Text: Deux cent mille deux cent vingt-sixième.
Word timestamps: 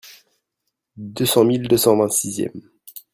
Deux 0.97 1.27
cent 1.27 1.45
mille 1.45 1.67
deux 1.67 1.77
cent 1.77 1.95
vingt-sixième. 1.95 2.59